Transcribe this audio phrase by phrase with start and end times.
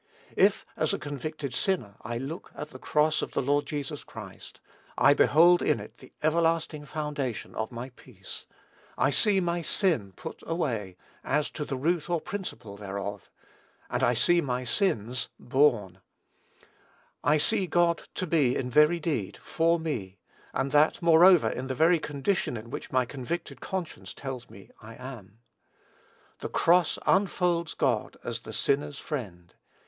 [0.35, 4.59] If as a convicted sinner I look at the cross of the Lord Jesus Christ,
[4.97, 8.47] I behold in it the everlasting foundation of my peace.
[8.97, 13.29] I see my "sin" put away, as to the root or principle thereof,
[13.91, 15.99] and I see my "sins" borne.
[17.23, 20.17] I see God to be, in very deed, "for me,"
[20.51, 24.95] and that, moreover, in the very condition in which my convicted conscience tells me I
[24.95, 25.41] am.
[26.39, 29.53] The cross unfolds God as the sinner's Friend.